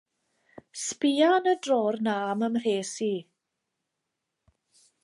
[0.85, 3.13] Sbïa yn y drôr 'na am 'y mhres i.